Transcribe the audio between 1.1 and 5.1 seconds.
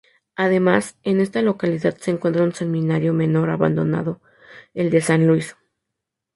esta localidad se encuentra un seminario menor abandonado, el de